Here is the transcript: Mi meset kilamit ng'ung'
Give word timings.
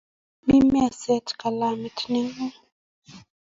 Mi 0.45 0.57
meset 0.71 1.27
kilamit 1.39 1.97
ng'ung' 2.11 2.53